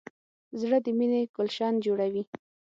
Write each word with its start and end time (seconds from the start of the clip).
زړه 0.59 0.77
د 0.85 0.87
مینې 0.97 1.21
ګلشن 1.35 1.73
جوړوي. 1.85 2.23